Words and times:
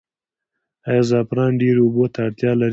آیا 0.89 1.03
زعفران 1.09 1.51
ډیرې 1.61 1.81
اوبو 1.83 2.05
ته 2.13 2.19
اړتیا 2.27 2.51
لري؟ 2.59 2.69